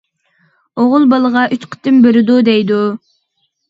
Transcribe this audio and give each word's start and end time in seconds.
ئوغۇل 0.79 1.05
بالىغا 1.13 1.45
ئۈچ 1.59 1.71
قېتىم 1.77 2.03
بېرىدۇ 2.09 2.43
دەيدۇ! 2.53 2.85